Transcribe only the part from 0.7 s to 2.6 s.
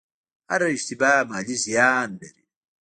اشتباه مالي زیان لري.